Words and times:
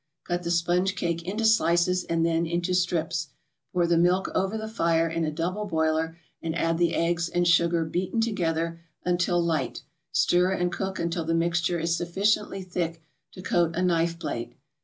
Cut 0.23 0.41
the 0.41 0.49
sponge 0.49 0.95
cake 0.95 1.21
into 1.27 1.45
slices 1.45 2.03
and 2.05 2.25
then 2.25 2.47
into 2.47 2.73
strips. 2.73 3.27
Put 3.71 3.89
the 3.89 3.99
milk 3.99 4.31
over 4.33 4.57
the 4.57 4.67
fire 4.67 5.07
in 5.07 5.23
a 5.25 5.31
double 5.31 5.65
boiler 5.65 6.17
and 6.41 6.55
add 6.55 6.79
the 6.79 6.95
eggs 6.95 7.29
and 7.29 7.47
sugar 7.47 7.85
beaten 7.85 8.19
together 8.19 8.81
until 9.05 9.39
light; 9.39 9.83
stir 10.11 10.53
and 10.53 10.71
cook 10.71 10.97
until 10.97 11.23
the 11.23 11.35
mixture 11.35 11.77
is 11.77 11.95
sufficiently 11.95 12.63
thick 12.63 13.03
to 13.33 13.43
coat 13.43 13.75
a 13.75 13.83
knife 13.83 14.17
blade. 14.17 14.55